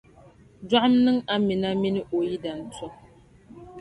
[0.69, 2.93] Dɔɣim niŋ Amina mini o yidana tom.